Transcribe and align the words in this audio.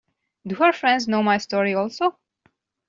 Do 0.47 0.55
her 0.55 0.73
friends 0.73 1.07
know 1.07 1.21
my 1.21 1.37
story 1.37 1.75
also? 1.75 2.17